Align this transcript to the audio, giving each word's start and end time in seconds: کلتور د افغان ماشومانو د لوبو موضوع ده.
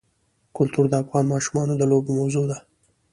کلتور 0.57 0.85
د 0.89 0.93
افغان 1.03 1.25
ماشومانو 1.33 1.73
د 1.77 1.83
لوبو 1.91 2.11
موضوع 2.19 2.45
ده. 2.51 2.57